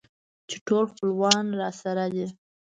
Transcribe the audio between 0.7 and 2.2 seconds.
خپلوان راسره